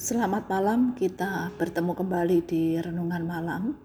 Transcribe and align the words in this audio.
Selamat 0.00 0.48
malam, 0.48 0.96
kita 0.96 1.52
bertemu 1.60 1.92
kembali 1.92 2.40
di 2.48 2.72
Renungan 2.80 3.20
Malam 3.20 3.76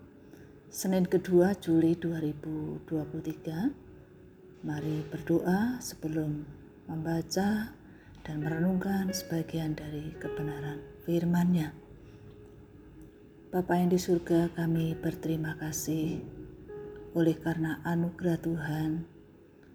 Senin 0.71 1.03
kedua 1.03 1.51
Juli 1.59 1.91
2023 1.99 4.63
Mari 4.63 5.03
berdoa 5.11 5.75
sebelum 5.83 6.47
membaca 6.87 7.75
dan 8.23 8.35
merenungkan 8.39 9.11
sebagian 9.11 9.75
dari 9.75 10.15
kebenaran 10.15 10.79
firman-Nya. 11.03 11.75
Bapa 13.51 13.75
yang 13.75 13.91
di 13.91 13.99
surga 13.99 14.55
kami 14.55 14.95
berterima 14.95 15.59
kasih. 15.59 16.23
Oleh 17.11 17.35
karena 17.43 17.83
anugerah 17.83 18.39
Tuhan 18.39 19.03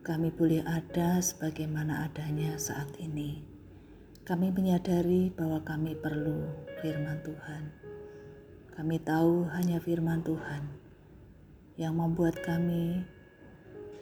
kami 0.01 0.33
boleh 0.33 0.65
ada 0.65 1.21
sebagaimana 1.21 2.09
adanya 2.09 2.57
saat 2.57 2.97
ini 2.97 3.60
kami 4.31 4.55
menyadari 4.55 5.27
bahwa 5.35 5.59
kami 5.67 5.99
perlu 5.99 6.47
firman 6.79 7.19
Tuhan. 7.27 7.67
Kami 8.79 9.03
tahu 9.03 9.43
hanya 9.51 9.83
firman 9.83 10.23
Tuhan 10.23 10.71
yang 11.75 11.99
membuat 11.99 12.39
kami 12.39 13.03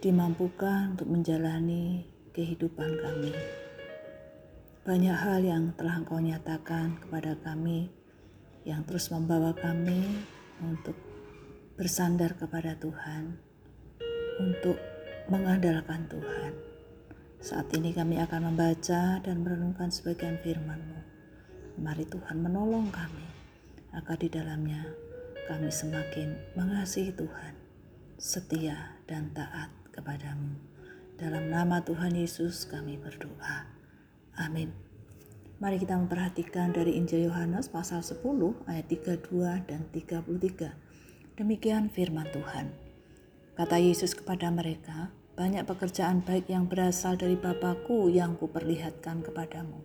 dimampukan 0.04 0.92
untuk 0.92 1.08
menjalani 1.08 2.04
kehidupan 2.36 3.00
kami. 3.00 3.32
Banyak 4.84 5.16
hal 5.16 5.40
yang 5.40 5.72
telah 5.80 5.96
Engkau 5.96 6.20
nyatakan 6.20 7.00
kepada 7.00 7.32
kami 7.40 7.88
yang 8.68 8.84
terus 8.84 9.08
membawa 9.08 9.56
kami 9.56 10.28
untuk 10.60 11.00
bersandar 11.80 12.36
kepada 12.36 12.76
Tuhan, 12.76 13.32
untuk 14.44 14.76
mengandalkan 15.32 16.04
Tuhan. 16.12 16.67
Saat 17.38 17.70
ini 17.78 17.94
kami 17.94 18.18
akan 18.18 18.50
membaca 18.50 19.22
dan 19.22 19.46
merenungkan 19.46 19.94
sebagian 19.94 20.42
firman-Mu. 20.42 21.00
Mari 21.78 22.02
Tuhan 22.10 22.42
menolong 22.42 22.90
kami, 22.90 23.26
agar 23.94 24.18
di 24.18 24.26
dalamnya 24.26 24.82
kami 25.46 25.70
semakin 25.70 26.34
mengasihi 26.58 27.14
Tuhan, 27.14 27.54
setia 28.18 28.98
dan 29.06 29.30
taat 29.30 29.70
kepadamu. 29.94 30.58
Dalam 31.14 31.46
nama 31.46 31.78
Tuhan 31.78 32.18
Yesus 32.18 32.66
kami 32.66 32.98
berdoa. 32.98 33.70
Amin. 34.34 34.74
Mari 35.62 35.78
kita 35.78 35.94
memperhatikan 35.94 36.74
dari 36.74 36.98
Injil 36.98 37.30
Yohanes 37.30 37.70
pasal 37.70 38.02
10 38.02 38.18
ayat 38.66 38.86
32 38.90 39.62
dan 39.62 39.86
33. 39.94 40.74
Demikian 41.38 41.86
firman 41.86 42.26
Tuhan. 42.34 42.74
Kata 43.54 43.78
Yesus 43.78 44.14
kepada 44.14 44.50
mereka, 44.50 45.14
banyak 45.38 45.62
pekerjaan 45.70 46.26
baik 46.26 46.50
yang 46.50 46.66
berasal 46.66 47.14
dari 47.14 47.38
Bapakku 47.38 48.10
yang 48.10 48.34
kuperlihatkan 48.34 49.22
kepadamu. 49.22 49.78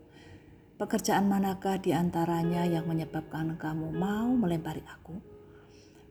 Pekerjaan 0.81 1.29
manakah 1.29 1.77
di 1.77 1.93
antaranya 1.93 2.65
yang 2.65 2.89
menyebabkan 2.89 3.53
kamu 3.61 3.93
mau 3.93 4.33
melempari 4.33 4.81
aku? 4.81 5.13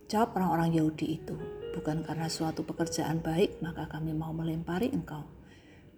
Jawab 0.06 0.38
orang-orang 0.38 0.78
Yahudi 0.78 1.18
itu, 1.18 1.34
bukan 1.74 2.06
karena 2.06 2.30
suatu 2.30 2.62
pekerjaan 2.62 3.18
baik 3.18 3.58
maka 3.58 3.90
kami 3.90 4.14
mau 4.14 4.30
melempari 4.30 4.94
engkau, 4.94 5.26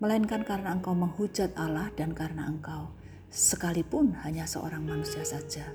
melainkan 0.01 0.41
karena 0.41 0.73
engkau 0.73 0.97
menghujat 0.97 1.53
Allah 1.61 1.93
dan 1.93 2.17
karena 2.17 2.49
engkau, 2.49 2.97
sekalipun 3.29 4.17
hanya 4.25 4.49
seorang 4.49 4.89
manusia 4.89 5.21
saja, 5.21 5.69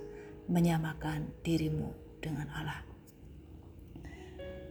menyamakan 0.50 1.30
dirimu 1.46 1.94
dengan 2.18 2.50
Allah. 2.50 2.89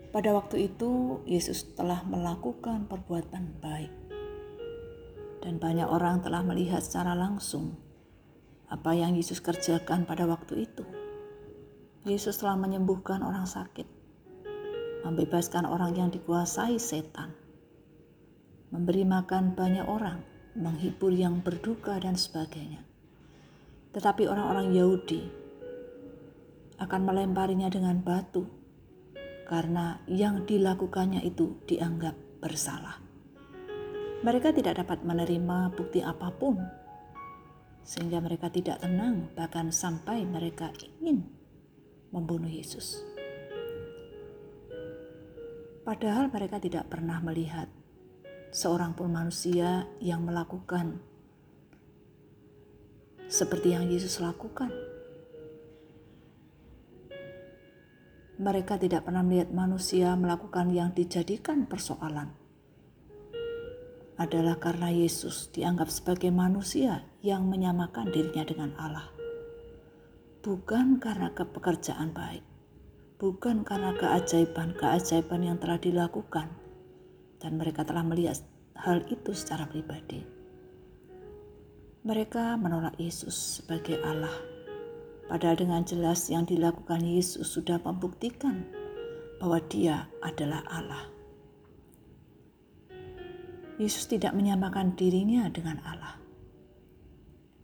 Pada 0.08 0.32
waktu 0.32 0.72
itu, 0.72 1.20
Yesus 1.28 1.76
telah 1.76 2.00
melakukan 2.08 2.88
perbuatan 2.88 3.60
baik, 3.60 3.92
dan 5.44 5.60
banyak 5.60 5.84
orang 5.84 6.24
telah 6.24 6.40
melihat 6.40 6.80
secara 6.80 7.12
langsung 7.12 7.76
apa 8.72 8.96
yang 8.96 9.12
Yesus 9.12 9.44
kerjakan 9.44 10.08
pada 10.08 10.24
waktu 10.24 10.64
itu. 10.64 10.80
Yesus 12.08 12.40
telah 12.40 12.56
menyembuhkan 12.56 13.20
orang 13.20 13.44
sakit, 13.44 13.84
membebaskan 15.04 15.68
orang 15.68 15.92
yang 15.92 16.08
dikuasai 16.08 16.80
setan, 16.80 17.36
memberi 18.72 19.04
makan 19.04 19.52
banyak 19.52 19.84
orang, 19.84 20.24
menghibur 20.56 21.12
yang 21.12 21.44
berduka, 21.44 22.00
dan 22.00 22.16
sebagainya. 22.16 22.80
Tetapi 23.92 24.24
orang-orang 24.24 24.72
Yahudi 24.72 25.20
akan 26.80 27.00
melemparinya 27.04 27.68
dengan 27.68 28.00
batu 28.00 28.57
karena 29.48 30.04
yang 30.04 30.44
dilakukannya 30.44 31.24
itu 31.24 31.64
dianggap 31.64 32.14
bersalah. 32.44 33.00
Mereka 34.20 34.52
tidak 34.52 34.84
dapat 34.84 35.02
menerima 35.02 35.72
bukti 35.72 36.04
apa 36.04 36.28
pun, 36.30 36.60
sehingga 37.80 38.20
mereka 38.20 38.52
tidak 38.52 38.84
tenang, 38.84 39.32
bahkan 39.32 39.72
sampai 39.72 40.28
mereka 40.28 40.68
ingin 41.00 41.24
membunuh 42.12 42.50
Yesus. 42.50 43.00
Padahal 45.88 46.28
mereka 46.28 46.60
tidak 46.60 46.92
pernah 46.92 47.16
melihat 47.24 47.72
seorang 48.52 48.92
pun 48.92 49.08
manusia 49.08 49.88
yang 50.04 50.20
melakukan 50.20 51.00
seperti 53.24 53.72
yang 53.72 53.88
Yesus 53.88 54.20
lakukan. 54.20 54.68
Mereka 58.38 58.78
tidak 58.78 59.02
pernah 59.02 59.26
melihat 59.26 59.50
manusia 59.50 60.14
melakukan 60.14 60.70
yang 60.70 60.94
dijadikan 60.94 61.66
persoalan. 61.66 62.30
Adalah 64.14 64.62
karena 64.62 64.94
Yesus 64.94 65.50
dianggap 65.50 65.90
sebagai 65.90 66.30
manusia 66.30 67.02
yang 67.18 67.50
menyamakan 67.50 68.14
dirinya 68.14 68.46
dengan 68.46 68.70
Allah. 68.78 69.10
Bukan 70.42 71.02
karena 71.02 71.34
kepekerjaan 71.34 72.14
baik, 72.14 72.46
bukan 73.18 73.66
karena 73.66 73.94
keajaiban-keajaiban 73.98 75.42
yang 75.42 75.58
telah 75.58 75.78
dilakukan, 75.82 76.46
dan 77.42 77.52
mereka 77.58 77.82
telah 77.82 78.06
melihat 78.06 78.38
hal 78.78 79.02
itu 79.10 79.34
secara 79.34 79.66
pribadi. 79.66 80.22
Mereka 82.06 82.54
menolak 82.54 82.94
Yesus 83.02 83.58
sebagai 83.58 83.98
Allah 84.06 84.57
Padahal 85.28 85.60
dengan 85.60 85.84
jelas 85.84 86.32
yang 86.32 86.48
dilakukan 86.48 87.04
Yesus 87.04 87.52
sudah 87.52 87.76
membuktikan 87.84 88.64
bahwa 89.38 89.60
dia 89.68 90.08
adalah 90.24 90.64
Allah. 90.72 91.04
Yesus 93.78 94.10
tidak 94.10 94.34
menyamakan 94.34 94.98
dirinya 94.98 95.46
dengan 95.52 95.78
Allah. 95.86 96.18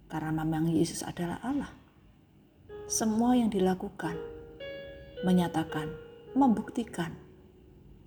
Karena 0.07 0.31
memang 0.31 0.71
Yesus 0.71 1.03
adalah 1.03 1.43
Allah. 1.43 1.73
Semua 2.87 3.35
yang 3.35 3.51
dilakukan 3.51 4.15
menyatakan, 5.25 5.89
membuktikan, 6.37 7.17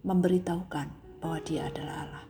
memberitahukan 0.06 0.88
bahwa 1.20 1.40
dia 1.42 1.68
adalah 1.68 2.06
Allah. 2.06 2.26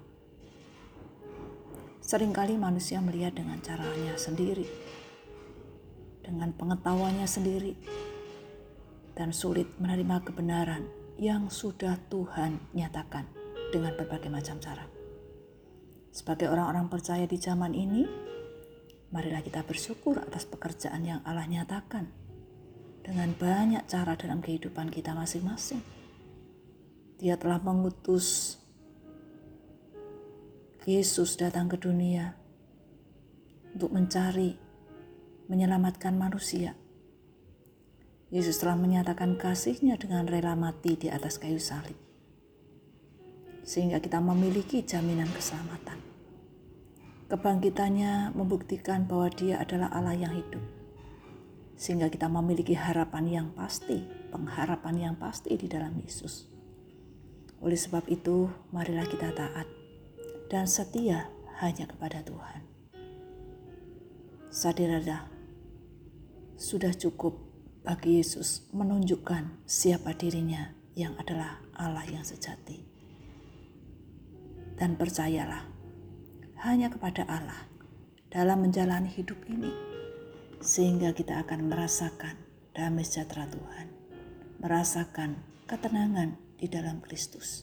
Seringkali 2.01 2.55
manusia 2.55 3.03
melihat 3.03 3.35
dengan 3.35 3.59
caranya 3.59 4.15
sendiri, 4.15 4.63
dengan 6.27 6.51
pengetahuannya 6.51 7.23
sendiri 7.23 7.73
dan 9.15 9.31
sulit 9.31 9.71
menerima 9.79 10.27
kebenaran 10.27 10.83
yang 11.15 11.47
sudah 11.47 11.95
Tuhan 12.11 12.59
nyatakan 12.75 13.23
dengan 13.71 13.95
berbagai 13.95 14.27
macam 14.27 14.59
cara. 14.59 14.83
Sebagai 16.11 16.51
orang-orang 16.51 16.91
percaya 16.91 17.23
di 17.23 17.39
zaman 17.39 17.71
ini, 17.71 18.03
marilah 19.15 19.39
kita 19.39 19.63
bersyukur 19.63 20.19
atas 20.19 20.43
pekerjaan 20.43 21.07
yang 21.07 21.19
Allah 21.23 21.47
nyatakan 21.47 22.11
dengan 23.01 23.31
banyak 23.33 23.88
cara 23.88 24.19
dalam 24.19 24.44
kehidupan 24.44 24.91
kita 24.91 25.15
masing-masing. 25.15 25.79
Dia 27.17 27.39
telah 27.39 27.57
mengutus 27.63 28.59
Yesus 30.85 31.39
datang 31.39 31.67
ke 31.67 31.75
dunia 31.81 32.38
untuk 33.73 33.91
mencari 33.91 34.66
menyelamatkan 35.47 36.15
manusia. 36.15 36.75
Yesus 38.27 38.59
telah 38.59 38.75
menyatakan 38.75 39.39
kasihnya 39.39 39.95
dengan 39.95 40.27
rela 40.27 40.51
mati 40.59 40.99
di 40.99 41.07
atas 41.07 41.39
kayu 41.39 41.59
salib. 41.63 41.95
Sehingga 43.63 44.03
kita 44.03 44.19
memiliki 44.19 44.83
jaminan 44.83 45.31
keselamatan. 45.31 45.99
Kebangkitannya 47.27 48.35
membuktikan 48.35 49.07
bahwa 49.07 49.27
dia 49.31 49.59
adalah 49.59 49.91
Allah 49.91 50.15
yang 50.15 50.35
hidup. 50.35 50.63
Sehingga 51.79 52.11
kita 52.11 52.27
memiliki 52.27 52.75
harapan 52.75 53.27
yang 53.27 53.47
pasti, 53.55 54.03
pengharapan 54.31 55.11
yang 55.11 55.15
pasti 55.15 55.55
di 55.55 55.67
dalam 55.71 55.95
Yesus. 56.00 56.47
Oleh 57.63 57.79
sebab 57.79 58.07
itu, 58.11 58.51
marilah 58.75 59.07
kita 59.07 59.31
taat 59.31 59.67
dan 60.47 60.67
setia 60.67 61.27
hanya 61.59 61.88
kepada 61.88 62.23
Tuhan. 62.23 62.63
Sadarlah 64.47 65.37
sudah 66.57 66.89
cukup 66.89 67.38
bagi 67.86 68.18
Yesus 68.18 68.65
menunjukkan 68.74 69.62
siapa 69.69 70.18
dirinya 70.18 70.74
yang 70.98 71.13
adalah 71.21 71.62
Allah 71.77 72.01
yang 72.09 72.25
sejati. 72.25 72.81
Dan 74.74 74.98
percayalah, 74.98 75.62
hanya 76.65 76.89
kepada 76.89 77.30
Allah 77.30 77.69
dalam 78.33 78.65
menjalani 78.65 79.06
hidup 79.06 79.38
ini 79.45 79.69
sehingga 80.57 81.13
kita 81.13 81.45
akan 81.45 81.69
merasakan 81.69 82.33
damai 82.74 83.06
sejahtera 83.06 83.45
Tuhan, 83.45 83.88
merasakan 84.57 85.38
ketenangan 85.69 86.33
di 86.57 86.65
dalam 86.65 87.06
Kristus. 87.06 87.62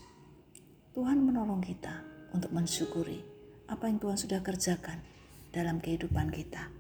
Tuhan 0.95 1.19
menolong 1.19 1.59
kita 1.67 1.99
untuk 2.31 2.55
mensyukuri 2.55 3.27
apa 3.67 3.91
yang 3.91 3.99
Tuhan 3.99 4.15
sudah 4.15 4.39
kerjakan 4.39 5.03
dalam 5.51 5.83
kehidupan 5.83 6.31
kita. 6.31 6.71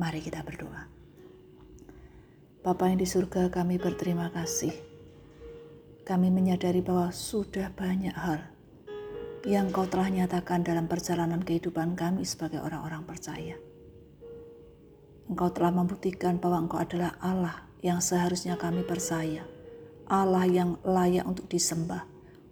Mari 0.00 0.24
kita 0.24 0.40
berdoa. 0.40 0.97
Bapa 2.68 2.84
yang 2.92 3.00
di 3.00 3.08
surga 3.08 3.48
kami 3.48 3.80
berterima 3.80 4.28
kasih. 4.28 4.76
Kami 6.04 6.28
menyadari 6.28 6.84
bahwa 6.84 7.08
sudah 7.16 7.72
banyak 7.72 8.12
hal 8.12 8.44
yang 9.48 9.72
kau 9.72 9.88
telah 9.88 10.12
nyatakan 10.12 10.68
dalam 10.68 10.84
perjalanan 10.84 11.40
kehidupan 11.40 11.96
kami 11.96 12.28
sebagai 12.28 12.60
orang-orang 12.60 13.08
percaya. 13.08 13.56
Engkau 15.32 15.48
telah 15.48 15.72
membuktikan 15.72 16.36
bahwa 16.44 16.68
engkau 16.68 16.76
adalah 16.76 17.16
Allah 17.24 17.56
yang 17.80 18.04
seharusnya 18.04 18.60
kami 18.60 18.84
percaya. 18.84 19.48
Allah 20.04 20.44
yang 20.44 20.76
layak 20.84 21.24
untuk 21.24 21.48
disembah 21.48 22.04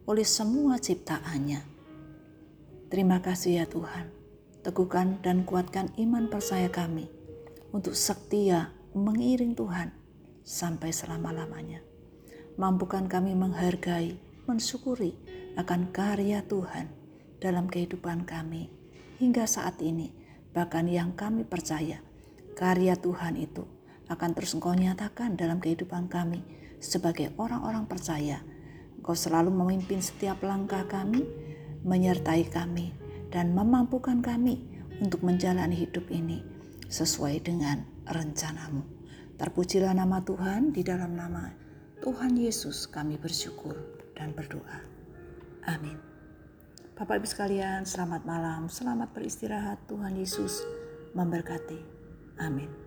oleh 0.08 0.24
semua 0.24 0.80
ciptaannya. 0.80 1.60
Terima 2.88 3.20
kasih 3.20 3.60
ya 3.60 3.66
Tuhan. 3.69 4.08
Teguhkan 4.64 5.20
dan 5.20 5.44
kuatkan 5.44 5.92
iman 6.00 6.32
percaya 6.32 6.72
kami 6.72 7.04
untuk 7.69 7.92
setia 7.92 8.72
mengiring 8.96 9.52
Tuhan 9.52 10.06
sampai 10.46 10.94
selama-lamanya. 10.94 11.82
Mampukan 12.54 13.10
kami 13.10 13.34
menghargai, 13.34 14.14
mensyukuri 14.46 15.19
akan 15.58 15.90
karya 15.90 16.46
Tuhan 16.46 16.88
dalam 17.43 17.66
kehidupan 17.66 18.22
kami 18.22 18.70
hingga 19.19 19.44
saat 19.44 19.82
ini, 19.82 20.14
bahkan 20.54 20.87
yang 20.87 21.19
kami 21.19 21.43
percaya 21.43 21.98
karya 22.54 22.94
Tuhan 22.94 23.34
itu 23.34 23.66
akan 24.06 24.31
terus 24.38 24.54
engkau 24.54 24.72
nyatakan 24.72 25.34
dalam 25.34 25.58
kehidupan 25.58 26.06
kami 26.06 26.40
sebagai 26.78 27.34
orang-orang 27.37 27.90
percaya 27.90 28.40
Engkau 29.06 29.22
selalu 29.22 29.54
memimpin 29.54 30.02
setiap 30.02 30.43
langkah 30.43 30.82
kami, 30.90 31.22
menyertai 31.87 32.50
kami, 32.50 32.90
dan 33.31 33.54
memampukan 33.54 34.19
kami 34.19 34.66
untuk 34.98 35.22
menjalani 35.22 35.78
hidup 35.78 36.10
ini 36.10 36.43
sesuai 36.90 37.38
dengan 37.46 37.87
rencanamu. 38.02 38.95
Terpujilah 39.36 39.92
nama 39.92 40.24
Tuhan 40.24 40.72
di 40.72 40.80
dalam 40.80 41.12
nama 41.12 41.52
Tuhan 42.00 42.40
Yesus 42.40 42.88
kami 42.88 43.20
bersyukur 43.20 43.76
dan 44.16 44.32
berdoa. 44.32 44.80
Amin. 45.68 46.00
Bapak 46.96 47.20
Ibu 47.20 47.28
sekalian, 47.28 47.84
selamat 47.84 48.24
malam, 48.24 48.72
selamat 48.72 49.12
beristirahat. 49.12 49.84
Tuhan 49.92 50.16
Yesus 50.16 50.64
memberkati. 51.12 51.76
Amin. 52.40 52.85